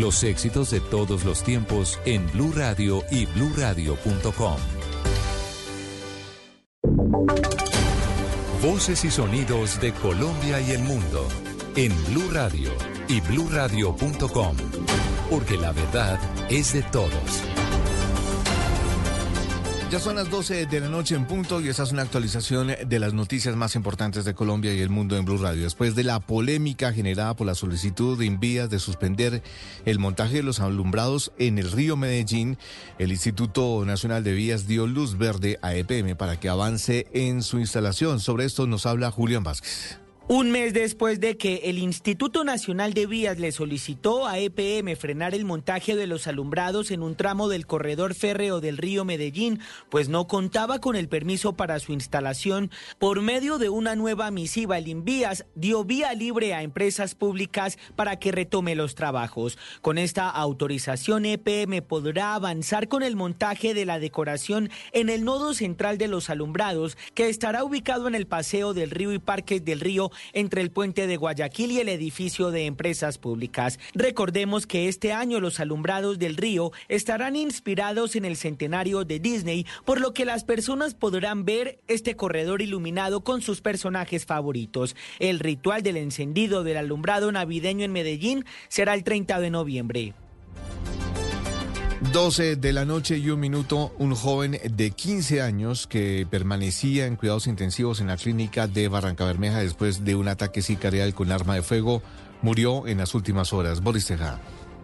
[0.00, 4.56] los éxitos de todos los tiempos en Blue Radio y bluradio.com.
[8.62, 11.28] Voces y sonidos de Colombia y el mundo
[11.76, 12.70] en Blue Radio
[13.08, 14.56] y bluradio.com,
[15.28, 16.18] porque la verdad
[16.50, 17.49] es de todos.
[19.90, 22.98] Ya son las 12 de la noche en punto y esta es una actualización de
[23.00, 25.64] las noticias más importantes de Colombia y el mundo en Blue Radio.
[25.64, 29.42] Después de la polémica generada por la solicitud de Invías de suspender
[29.86, 32.56] el montaje de los alumbrados en el río Medellín,
[33.00, 37.58] el Instituto Nacional de Vías dio luz verde a EPM para que avance en su
[37.58, 38.20] instalación.
[38.20, 39.98] Sobre esto nos habla Julián Vázquez.
[40.32, 45.34] Un mes después de que el Instituto Nacional de Vías le solicitó a EPM frenar
[45.34, 50.08] el montaje de los alumbrados en un tramo del corredor férreo del río Medellín, pues
[50.08, 54.86] no contaba con el permiso para su instalación, por medio de una nueva misiva, el
[54.86, 59.58] Invías dio vía libre a empresas públicas para que retome los trabajos.
[59.82, 65.54] Con esta autorización, EPM podrá avanzar con el montaje de la decoración en el nodo
[65.54, 69.80] central de los alumbrados, que estará ubicado en el Paseo del Río y Parques del
[69.80, 73.78] Río entre el puente de Guayaquil y el edificio de empresas públicas.
[73.94, 79.66] Recordemos que este año los alumbrados del río estarán inspirados en el centenario de Disney,
[79.84, 84.96] por lo que las personas podrán ver este corredor iluminado con sus personajes favoritos.
[85.18, 90.14] El ritual del encendido del alumbrado navideño en Medellín será el 30 de noviembre.
[92.12, 97.14] 12 de la noche y un minuto, un joven de 15 años que permanecía en
[97.14, 101.54] cuidados intensivos en la clínica de Barranca Bermeja después de un ataque sicarial con arma
[101.54, 102.02] de fuego
[102.42, 103.80] murió en las últimas horas.
[103.80, 104.40] Boris Tejada.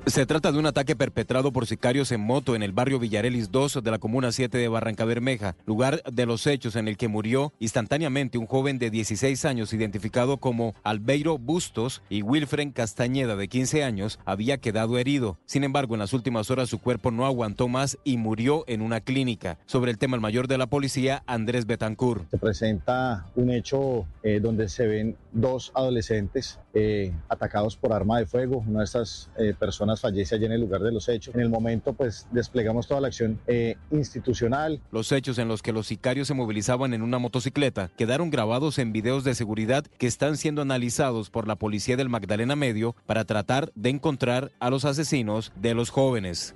[0.06, 3.82] Se trata de un ataque perpetrado por sicarios en moto en el barrio Villarelis 2
[3.82, 7.52] de la Comuna 7 de Barranca Bermeja, lugar de los hechos en el que murió
[7.58, 13.82] instantáneamente un joven de 16 años identificado como Albeiro Bustos y Wilfred Castañeda de 15
[13.82, 15.38] años había quedado herido.
[15.44, 19.00] Sin embargo, en las últimas horas su cuerpo no aguantó más y murió en una
[19.00, 19.58] clínica.
[19.66, 22.30] Sobre el tema el mayor de la policía, Andrés Betancourt.
[22.30, 28.26] Se presenta un hecho eh, donde se ven dos adolescentes eh, atacados por arma de
[28.26, 28.62] fuego.
[28.66, 28.84] Una
[29.38, 31.34] eh, personas fallece allí en el lugar de los hechos.
[31.34, 34.78] En el momento, pues desplegamos toda la acción eh, institucional.
[34.92, 38.92] Los hechos en los que los sicarios se movilizaban en una motocicleta quedaron grabados en
[38.92, 43.72] videos de seguridad que están siendo analizados por la policía del Magdalena Medio para tratar
[43.74, 46.54] de encontrar a los asesinos de los jóvenes.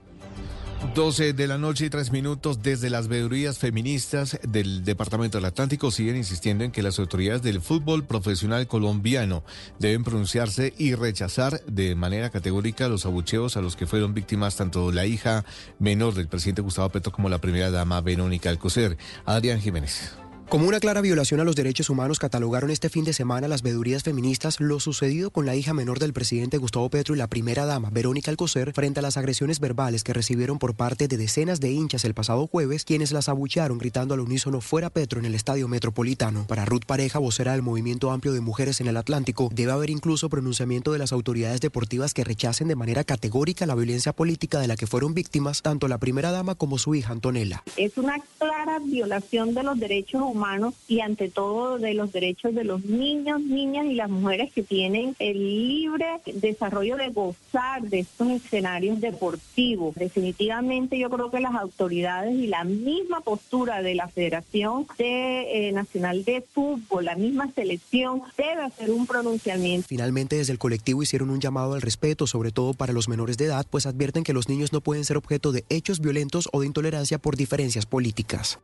[0.94, 5.90] 12 de la noche y 3 minutos desde las veedurías feministas del Departamento del Atlántico
[5.90, 9.44] siguen insistiendo en que las autoridades del fútbol profesional colombiano
[9.78, 14.90] deben pronunciarse y rechazar de manera categórica los abucheos a los que fueron víctimas tanto
[14.90, 15.44] la hija
[15.78, 18.98] menor del presidente Gustavo Petro como la primera dama Verónica Alcocer.
[19.26, 20.14] Adrián Jiménez.
[20.50, 24.02] Como una clara violación a los derechos humanos, catalogaron este fin de semana las vedurías
[24.02, 27.88] feministas lo sucedido con la hija menor del presidente Gustavo Petro y la primera dama,
[27.92, 32.04] Verónica Alcocer, frente a las agresiones verbales que recibieron por parte de decenas de hinchas
[32.04, 36.44] el pasado jueves, quienes las abuchearon gritando al unísono fuera Petro en el estadio metropolitano.
[36.48, 40.28] Para Ruth Pareja, vocera del Movimiento Amplio de Mujeres en el Atlántico, debe haber incluso
[40.28, 44.74] pronunciamiento de las autoridades deportivas que rechacen de manera categórica la violencia política de la
[44.74, 47.62] que fueron víctimas tanto la primera dama como su hija Antonella.
[47.76, 50.39] Es una clara violación de los derechos humanos
[50.88, 55.14] y ante todo de los derechos de los niños, niñas y las mujeres que tienen
[55.18, 59.94] el libre desarrollo de gozar de estos escenarios deportivos.
[59.94, 65.72] Definitivamente yo creo que las autoridades y la misma postura de la Federación de, eh,
[65.72, 69.88] Nacional de Fútbol, la misma selección, debe hacer un pronunciamiento.
[69.88, 73.46] Finalmente desde el colectivo hicieron un llamado al respeto, sobre todo para los menores de
[73.46, 76.66] edad, pues advierten que los niños no pueden ser objeto de hechos violentos o de
[76.66, 78.58] intolerancia por diferencias políticas.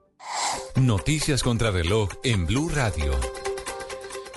[0.77, 3.13] Noticias contra reloj en Blue Radio.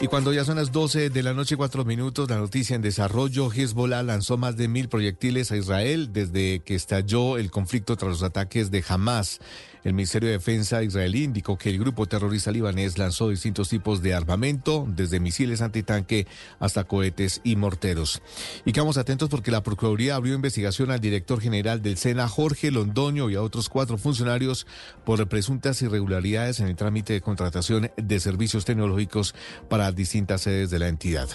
[0.02, 2.82] Y cuando ya son las 12 de la noche y 4 minutos, la noticia en
[2.82, 8.10] desarrollo, Hezbollah lanzó más de mil proyectiles a Israel desde que estalló el conflicto tras
[8.10, 9.42] los ataques de Hamas.
[9.84, 14.14] El Ministerio de Defensa israelí indicó que el grupo terrorista libanés lanzó distintos tipos de
[14.14, 16.28] armamento, desde misiles antitanque
[16.60, 18.22] hasta cohetes y morteros.
[18.66, 23.30] Y quedamos atentos porque la Procuraduría abrió investigación al director general del SENA, Jorge Londoño,
[23.30, 24.68] y a otros cuatro funcionarios
[25.06, 29.36] por presuntas irregularidades en el trámite de contratación de servicios tecnológicos
[29.70, 31.30] para distintas sedes de la entidad.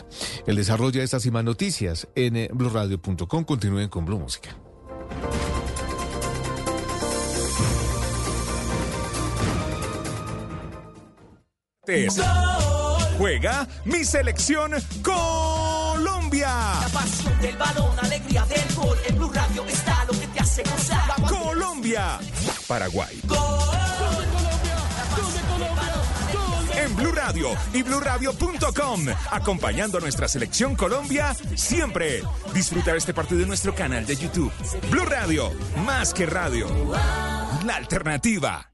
[0.46, 3.44] El desarrollo de estas y más noticias en blurradio.com.
[3.44, 4.56] Continúen con Blue Música.
[13.18, 14.72] Juega mi selección
[15.02, 16.48] Colombia.
[16.80, 18.98] La pasión del balón, alegría del gol.
[19.06, 21.10] En Blue Radio está lo que te hace gozar.
[21.28, 22.18] Colombia.
[22.66, 23.20] Paraguay.
[26.76, 32.22] en Blue Radio y BlueRadio.com, acompañando a nuestra selección Colombia siempre.
[32.52, 34.52] Disfrutar este partido en nuestro canal de YouTube.
[34.90, 35.50] Blue Radio,
[35.84, 36.66] más que radio.
[37.64, 38.73] La alternativa.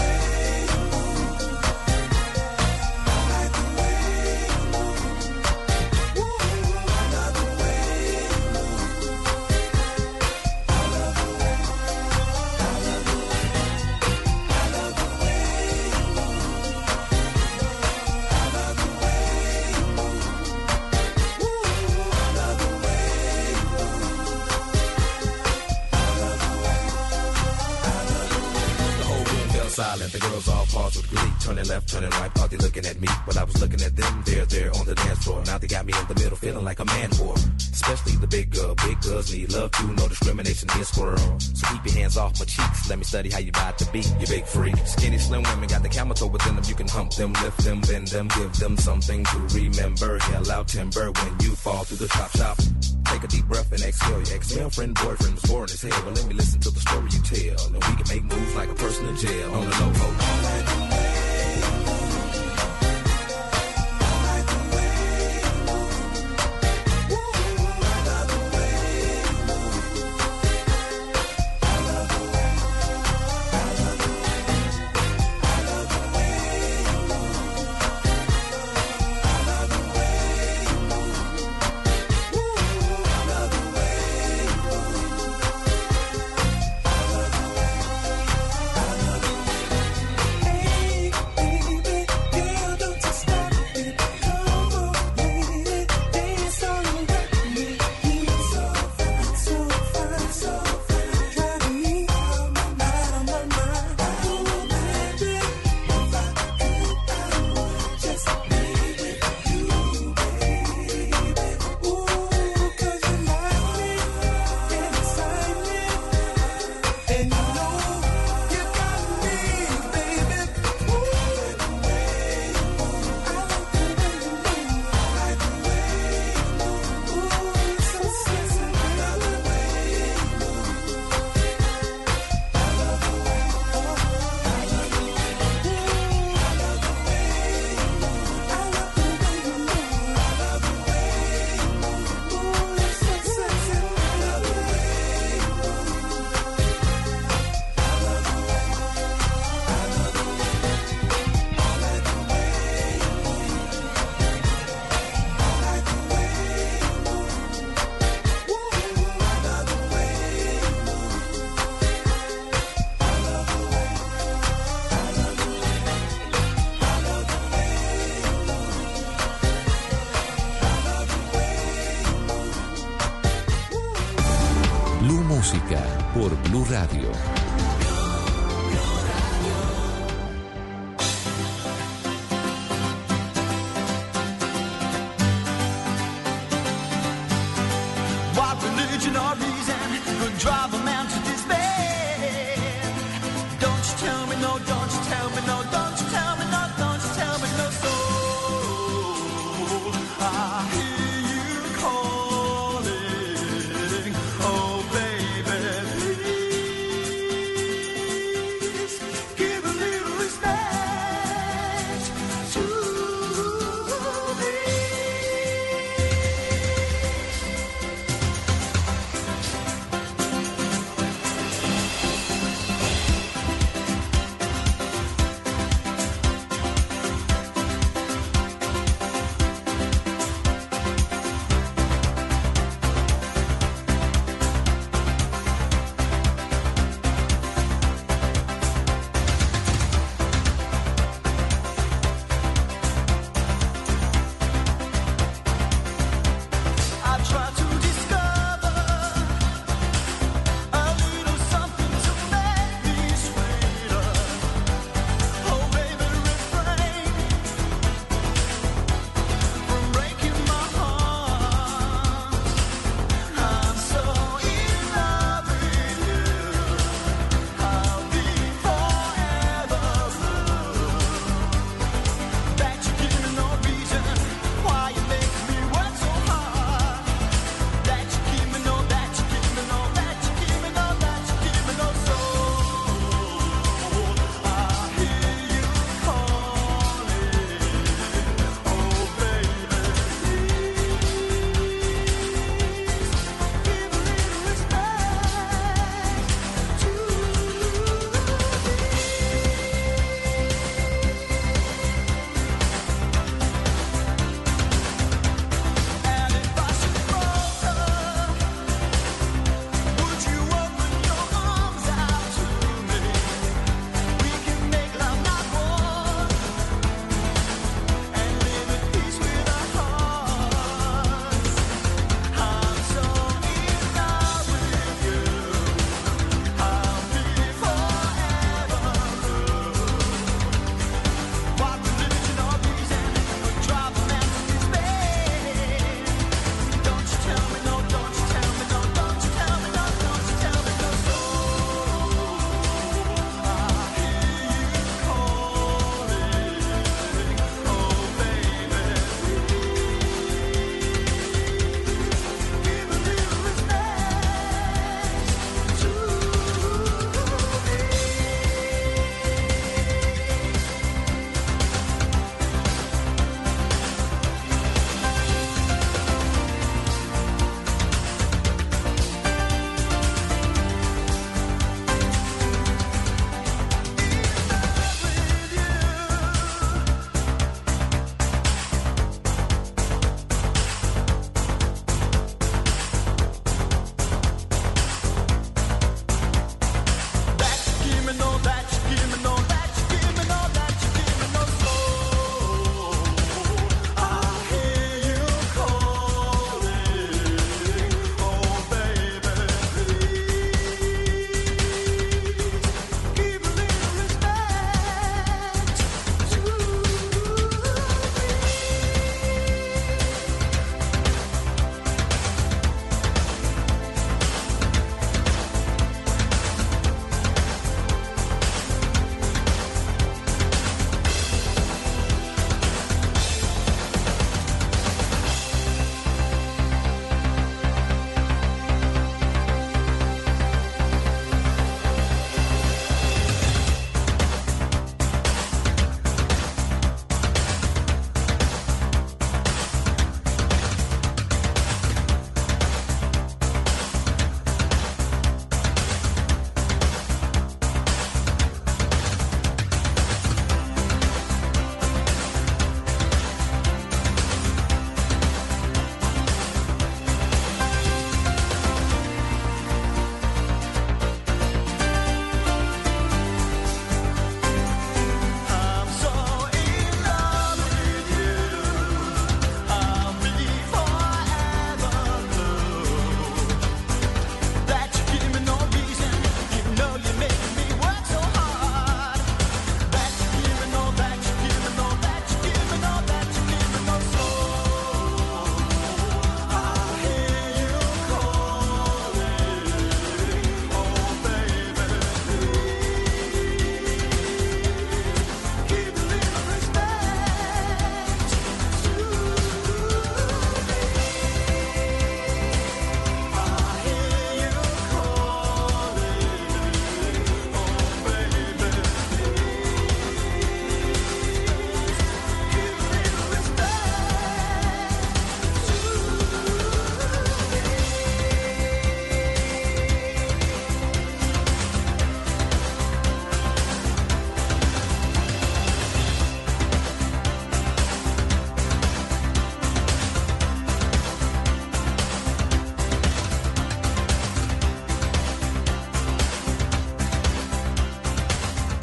[36.51, 37.37] Feeling like a man whore.
[37.57, 38.75] Especially the big girl.
[38.75, 39.87] Big girls need love too.
[39.93, 41.39] No discrimination here, squirrel.
[41.39, 42.89] So keep your hands off my cheeks.
[42.89, 44.75] Let me study how you ride to be, You big freak.
[44.85, 46.65] Skinny, slim women got the camel toe within them.
[46.67, 50.19] You can hump them, lift them, bend them, give them something to remember.
[50.19, 52.57] Hell out timber when you fall through the chop shop.
[53.05, 54.21] Take a deep breath and exhale.
[54.21, 56.03] Your ex-girlfriend, boyfriend was boring as hell.
[56.03, 57.65] Well, let me listen to the story you tell.
[57.67, 60.90] And we can make moves like a person in jail on the low.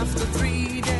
[0.00, 0.99] after three days.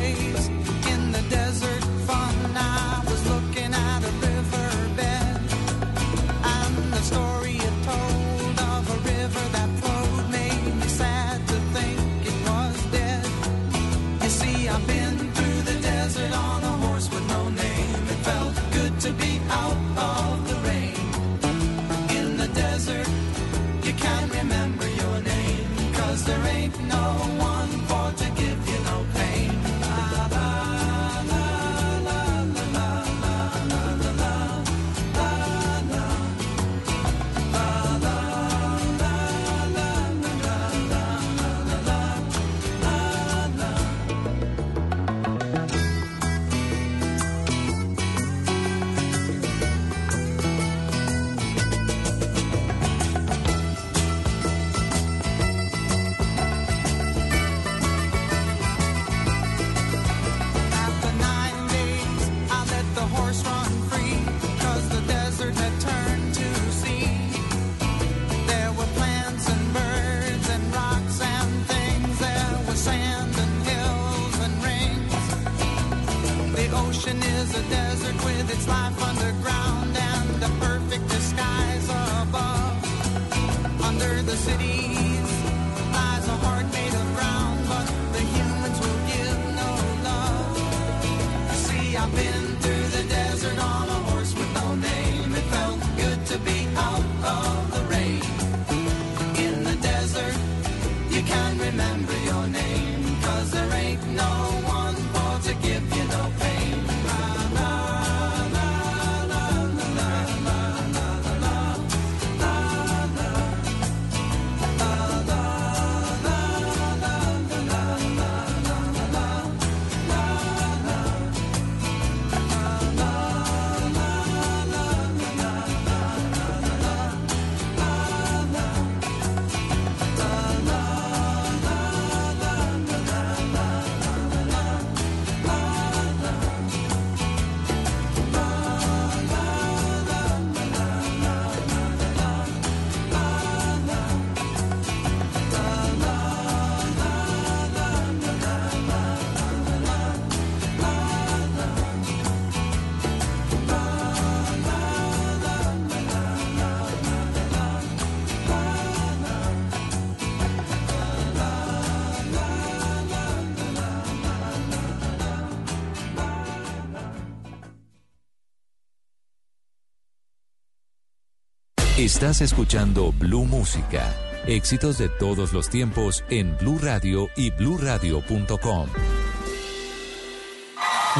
[172.03, 174.11] Estás escuchando Blue Música.
[174.47, 178.89] Éxitos de todos los tiempos en Blue Radio y bluradio.com.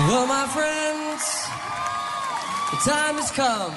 [0.08, 1.22] Well, my friends,
[2.72, 3.76] the time has come.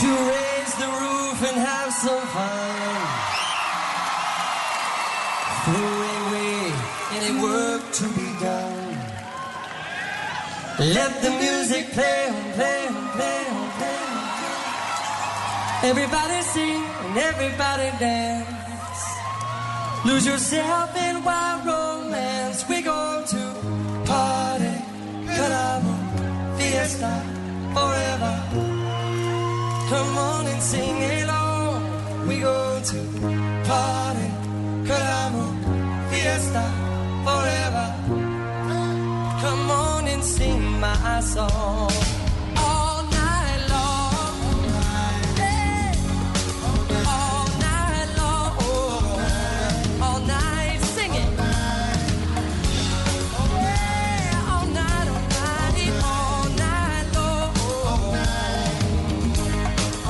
[0.00, 2.96] To raise the roof and have some fun.
[5.66, 6.72] Throw away
[7.12, 8.23] any work to be
[10.78, 15.84] Let the music play on, play on, play on, play on.
[15.84, 19.04] Everybody sing and everybody dance.
[20.04, 22.68] Lose yourself in wild romance.
[22.68, 23.42] We go to
[24.04, 24.74] party,
[25.36, 25.94] caramba,
[26.58, 27.22] fiesta,
[27.72, 28.34] forever.
[29.90, 32.26] Come on and sing along.
[32.26, 32.98] We go to
[33.64, 34.03] party.
[41.14, 41.92] Long.
[42.56, 43.04] All
[47.62, 49.18] night long
[50.02, 51.38] All night singing
[53.38, 57.54] All night all night All night long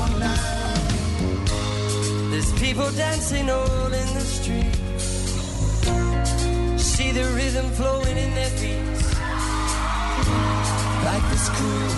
[0.00, 0.86] All night
[2.30, 4.74] There's people dancing all in the street.
[6.78, 8.83] See the rhythm flowing in their feet.
[11.04, 11.90] Like this cool,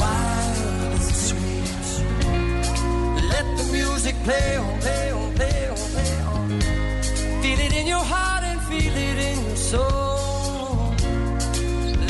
[0.00, 1.88] wild and sweet.
[3.32, 6.60] Let the music play on, play on, play on, play on.
[7.40, 10.92] Feel it in your heart and feel it in your soul.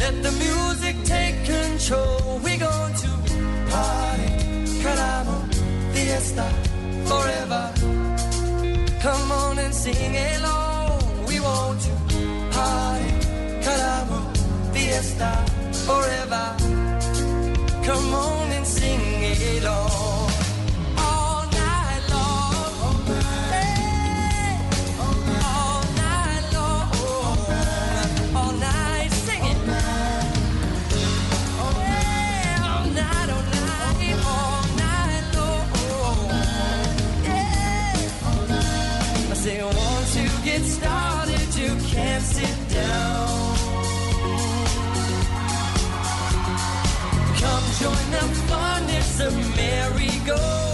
[0.03, 2.41] Let the music take control.
[2.43, 3.11] We're going to
[3.71, 4.31] party,
[4.83, 5.37] caramo,
[5.93, 6.47] fiesta,
[7.11, 7.65] forever.
[9.03, 11.27] Come on and sing along.
[11.27, 11.95] We want to
[12.57, 13.13] party,
[13.65, 14.21] caramo,
[14.73, 15.45] fiesta,
[15.89, 16.45] forever.
[17.83, 20.08] Come on and sing it All
[47.81, 50.68] join the fun, it's a merry-go-round.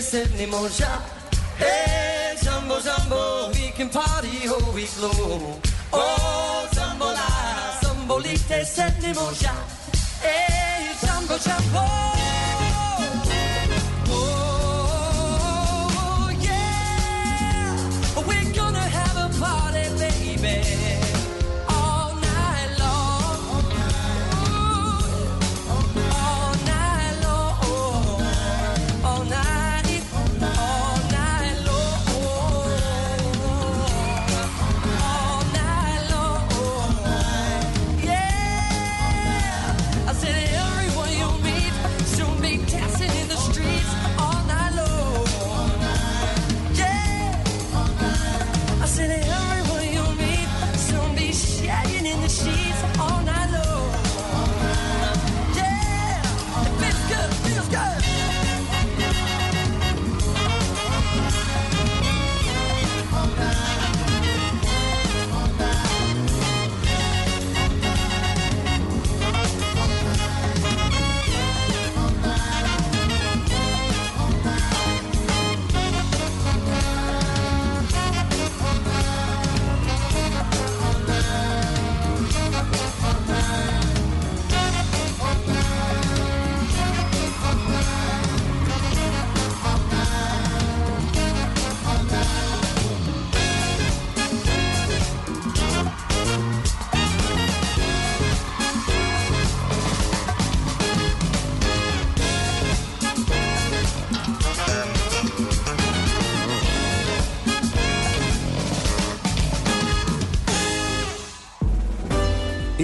[0.00, 1.00] Sambolite setnimo già
[1.56, 5.60] Hey, eh, Jumbo Jumbo, we can party all week long
[5.90, 9.54] Oh, Zambola, Sambolite setnimo già
[10.20, 12.29] Hey, eh, Jumbo Jumbo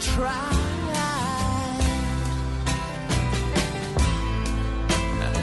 [0.00, 0.52] tried.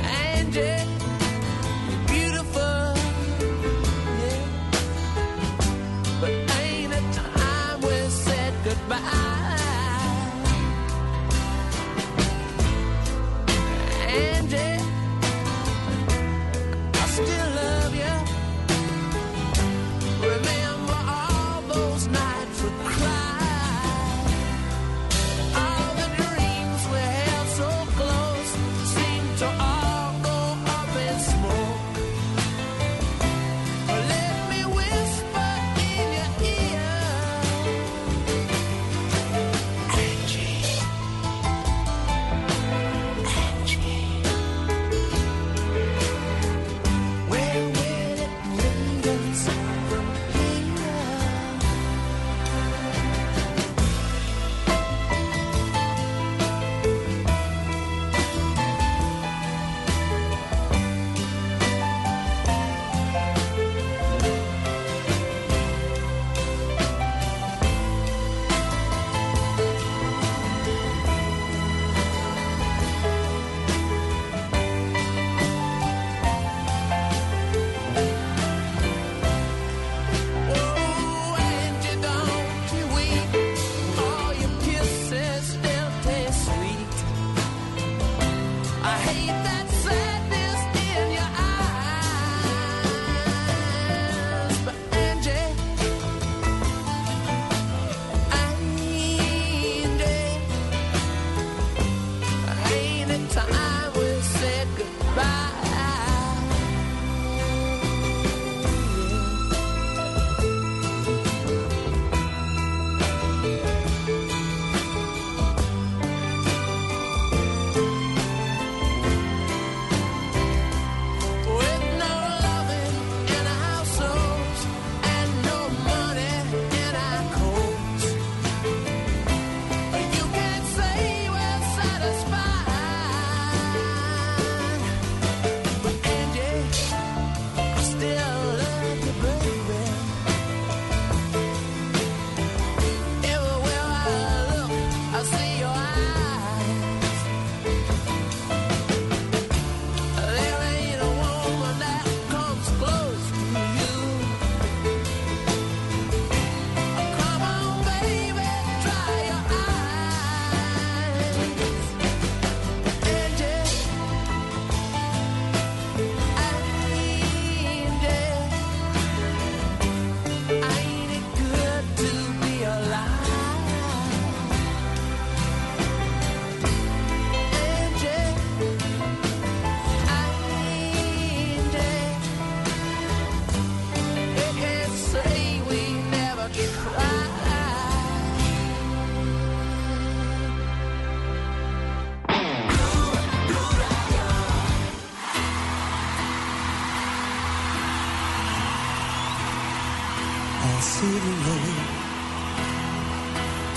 [0.06, 0.93] And it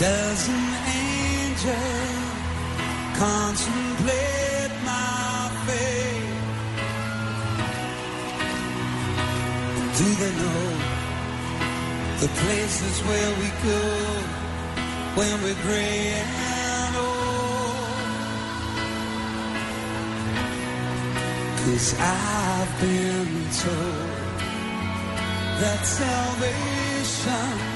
[0.07, 0.67] Does an
[1.05, 1.93] angel
[3.19, 6.35] contemplate my fate?
[9.99, 10.67] Do they know
[12.21, 13.83] the places where we go
[15.17, 17.07] when we're gray and old.
[17.07, 18.17] Oh,
[21.65, 23.33] Cause I've been
[23.63, 24.11] told
[25.61, 27.76] that salvation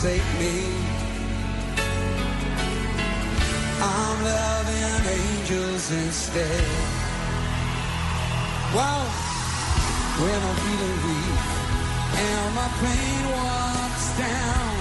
[0.00, 0.56] forsake me.
[3.82, 6.64] I'm loving angels instead.
[8.74, 9.02] Wow,
[10.20, 11.40] when I'm feeling weak
[12.26, 14.72] and my pain walks down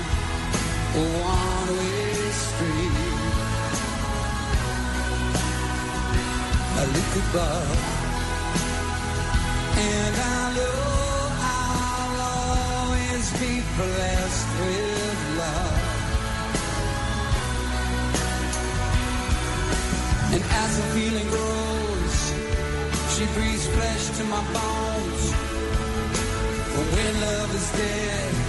[0.95, 2.95] a one-way street.
[6.79, 7.79] I look above
[9.77, 10.98] and I I'll
[13.19, 15.79] always be blessed with love.
[20.31, 22.17] And as the feeling grows,
[23.13, 25.23] she breathes flesh to my bones.
[26.71, 28.48] For when love is dead,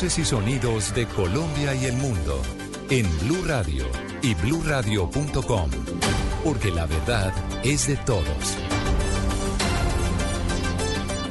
[0.00, 2.40] Voces y sonidos de Colombia y el mundo
[2.88, 3.84] en Blue Radio
[4.22, 5.70] y bluradio.com,
[6.42, 8.24] porque la verdad es de todos.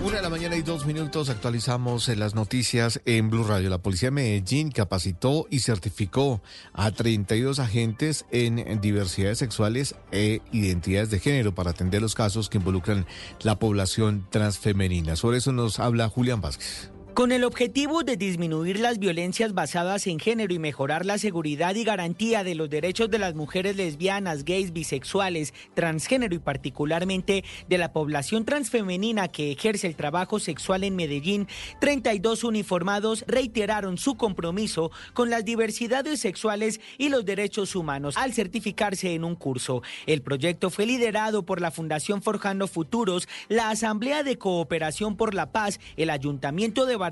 [0.06, 3.72] Una de la mañana y dos minutos actualizamos eh, las noticias en Blue Radio.
[3.72, 11.10] La policía de Medellín capacitó y certificó a 32 agentes en diversidades sexuales e identidades
[11.10, 13.08] de género para atender los casos que involucran
[13.42, 15.16] la población transfemenina.
[15.16, 16.92] Sobre eso nos habla Julián Vázquez.
[17.20, 21.84] Con el objetivo de disminuir las violencias basadas en género y mejorar la seguridad y
[21.84, 27.92] garantía de los derechos de las mujeres lesbianas, gays, bisexuales, transgénero y particularmente de la
[27.92, 31.50] población transfemenina que ejerce el trabajo sexual en Medellín,
[31.82, 39.14] 32 uniformados reiteraron su compromiso con las diversidades sexuales y los derechos humanos al certificarse
[39.14, 39.84] en un curso.
[40.06, 45.52] El proyecto fue liderado por la Fundación Forjando Futuros, la Asamblea de Cooperación por la
[45.52, 47.09] Paz, el Ayuntamiento de Barcelona,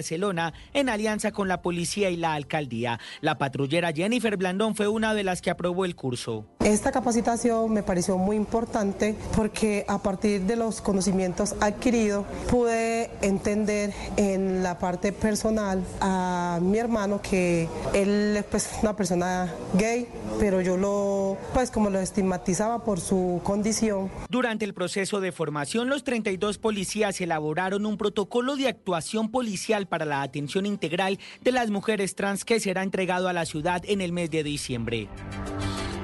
[0.73, 2.99] en alianza con la policía y la alcaldía.
[3.21, 6.56] La patrullera Jennifer Blandón fue una de las que aprobó el curso.
[6.67, 13.93] Esta capacitación me pareció muy importante porque a partir de los conocimientos adquiridos pude entender
[14.17, 20.09] en la parte personal a mi hermano que él es pues, una persona gay,
[20.41, 24.11] pero yo lo pues como lo estigmatizaba por su condición.
[24.27, 30.03] Durante el proceso de formación, los 32 policías elaboraron un protocolo de actuación policial para
[30.03, 34.11] la atención integral de las mujeres trans que será entregado a la ciudad en el
[34.11, 35.07] mes de diciembre.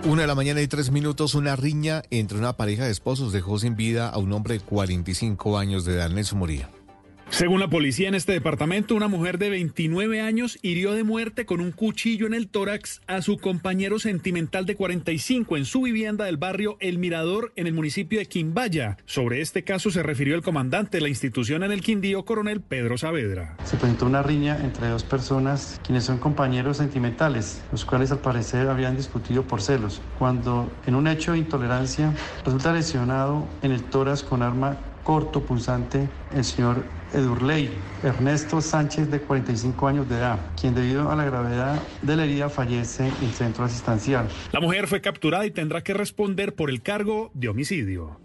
[0.05, 3.57] Una de la mañana y tres minutos, una riña entre una pareja de esposos dejó
[3.57, 6.69] sin vida a un hombre de 45 años de edad, Nelson Moría.
[7.33, 11.61] Según la policía en este departamento, una mujer de 29 años hirió de muerte con
[11.61, 16.37] un cuchillo en el tórax a su compañero sentimental de 45 en su vivienda del
[16.37, 18.97] barrio El Mirador en el municipio de Quimbaya.
[19.07, 22.99] Sobre este caso se refirió el comandante de la institución en el Quindío, coronel Pedro
[22.99, 23.57] Saavedra.
[23.63, 28.67] Se presentó una riña entre dos personas quienes son compañeros sentimentales, los cuales al parecer
[28.67, 32.13] habían discutido por celos, cuando en un hecho de intolerancia
[32.45, 36.83] resulta lesionado en el tórax con arma corto punzante el señor
[37.13, 37.69] Edurley
[38.03, 42.49] Ernesto Sánchez de 45 años de edad, quien debido a la gravedad de la herida
[42.49, 44.27] fallece en centro asistencial.
[44.51, 48.19] La mujer fue capturada y tendrá que responder por el cargo de homicidio.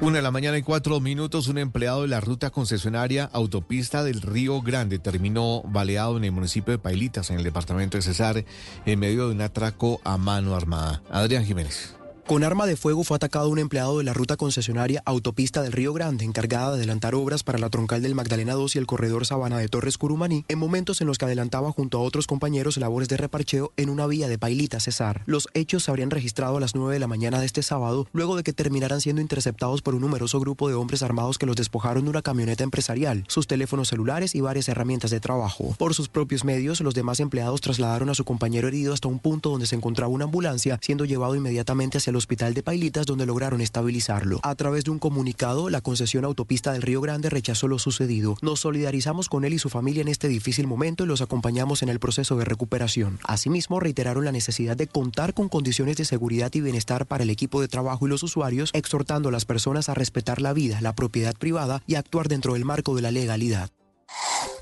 [0.00, 4.22] Una de la mañana y cuatro minutos, un empleado de la ruta concesionaria autopista del
[4.22, 8.42] Río Grande terminó baleado en el municipio de Pailitas, en el departamento de Cesar,
[8.86, 11.02] en medio de un atraco a mano armada.
[11.10, 11.99] Adrián Jiménez.
[12.30, 15.92] Con arma de fuego fue atacado un empleado de la ruta concesionaria Autopista del Río
[15.92, 19.58] Grande, encargada de adelantar obras para la troncal del Magdalena 2 y el corredor Sabana
[19.58, 23.16] de Torres Curumaní, en momentos en los que adelantaba junto a otros compañeros labores de
[23.16, 25.24] reparcheo en una vía de Pailita Cesar.
[25.26, 28.36] Los hechos se habrían registrado a las 9 de la mañana de este sábado, luego
[28.36, 32.04] de que terminaran siendo interceptados por un numeroso grupo de hombres armados que los despojaron
[32.04, 35.74] de una camioneta empresarial, sus teléfonos celulares y varias herramientas de trabajo.
[35.76, 39.50] Por sus propios medios, los demás empleados trasladaron a su compañero herido hasta un punto
[39.50, 43.60] donde se encontraba una ambulancia, siendo llevado inmediatamente hacia el hospital de Pailitas donde lograron
[43.60, 44.38] estabilizarlo.
[44.44, 48.36] A través de un comunicado, la concesión autopista del Río Grande rechazó lo sucedido.
[48.42, 51.88] Nos solidarizamos con él y su familia en este difícil momento y los acompañamos en
[51.88, 53.18] el proceso de recuperación.
[53.24, 57.60] Asimismo, reiteraron la necesidad de contar con condiciones de seguridad y bienestar para el equipo
[57.60, 61.34] de trabajo y los usuarios, exhortando a las personas a respetar la vida, la propiedad
[61.34, 63.70] privada y actuar dentro del marco de la legalidad.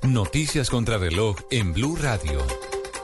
[0.03, 2.47] Noticias contra reloj en Blue Radio.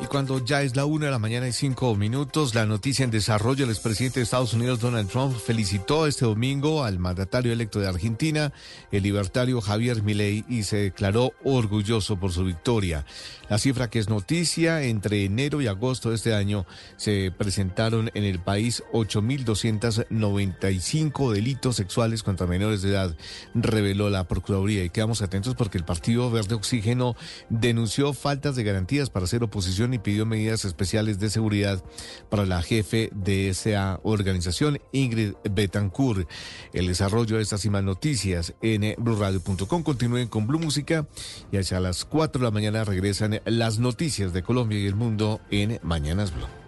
[0.01, 3.13] Y cuando ya es la una de la mañana y cinco minutos, la noticia en
[3.13, 7.87] desarrollo, el expresidente de Estados Unidos, Donald Trump, felicitó este domingo al mandatario electo de
[7.87, 8.53] Argentina,
[8.91, 13.07] el libertario Javier Milei, y se declaró orgulloso por su victoria.
[13.49, 16.67] La cifra que es noticia, entre enero y agosto de este año
[16.97, 23.17] se presentaron en el país 8.295 delitos sexuales contra menores de edad,
[23.55, 24.83] reveló la Procuraduría.
[24.83, 27.15] Y quedamos atentos porque el Partido Verde Oxígeno
[27.49, 31.85] denunció faltas de garantías para hacer oposición y pidió medidas especiales de seguridad
[32.31, 36.29] para la jefe de esa organización, Ingrid Betancourt.
[36.73, 39.83] El desarrollo de estas y noticias en blurradio.com.
[39.83, 41.07] Continúen con Blue Música
[41.53, 45.41] y hacia las 4 de la mañana regresan las noticias de Colombia y el mundo
[45.51, 46.64] en Mañanas Blue.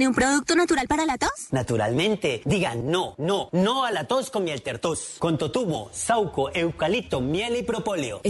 [0.00, 1.48] ¿Tiene un producto natural para la tos?
[1.50, 5.16] Naturalmente, digan no, no, no a la tos con miel tertos.
[5.18, 8.22] Con totumo, sauco, eucalipto, miel y propóleo.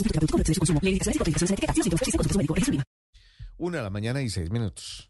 [3.58, 5.09] Una de la mañana y seis minutos.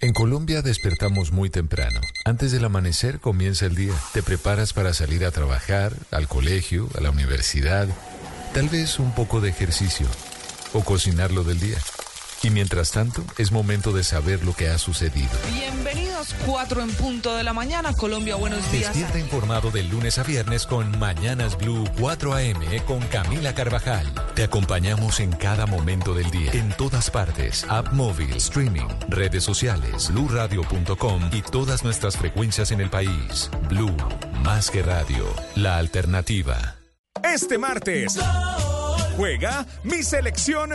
[0.00, 2.00] En Colombia despertamos muy temprano.
[2.24, 3.94] Antes del amanecer comienza el día.
[4.12, 7.88] Te preparas para salir a trabajar, al colegio, a la universidad,
[8.52, 10.06] tal vez un poco de ejercicio
[10.72, 11.78] o cocinar lo del día.
[12.44, 15.30] Y mientras tanto, es momento de saber lo que ha sucedido.
[15.50, 17.94] Bienvenidos, 4 en punto de la mañana.
[17.94, 18.88] Colombia, buenos días.
[18.88, 24.12] Despierta informado de lunes a viernes con Mañanas Blue 4 AM con Camila Carvajal.
[24.34, 30.10] Te acompañamos en cada momento del día, en todas partes, app móvil, streaming, redes sociales,
[30.12, 33.50] bluradio.com y todas nuestras frecuencias en el país.
[33.70, 33.96] Blue,
[34.42, 35.24] más que radio,
[35.54, 36.76] la alternativa.
[37.22, 38.18] Este martes
[39.16, 40.72] juega mi selección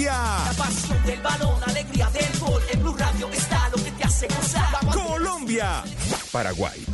[0.00, 0.44] Colombia.
[0.46, 2.62] La pasión del balón, alegría del gol.
[2.72, 4.86] En Blue Radio está lo que te hace gozar.
[4.92, 5.82] Colombia.
[6.32, 6.86] Paraguay.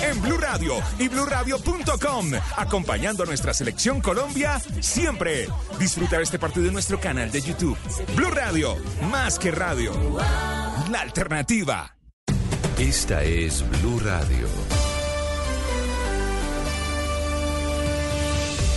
[0.00, 5.48] En Blue Radio y bluradio.com, acompañando a nuestra selección Colombia siempre.
[5.78, 7.78] Disfruta de este partido en nuestro canal de YouTube.
[8.16, 8.76] Blue Radio,
[9.10, 9.92] más que radio.
[10.90, 11.96] La alternativa.
[12.78, 14.81] Esta es Blue Radio.